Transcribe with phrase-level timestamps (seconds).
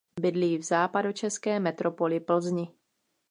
[0.21, 2.67] Bydlí v západočeské metropoli Plzni.